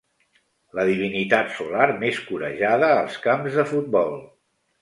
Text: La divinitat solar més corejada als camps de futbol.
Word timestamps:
La 0.77 0.85
divinitat 0.89 1.51
solar 1.59 1.87
més 2.05 2.23
corejada 2.31 2.91
als 2.97 3.23
camps 3.27 3.61
de 3.63 3.71
futbol. 3.75 4.19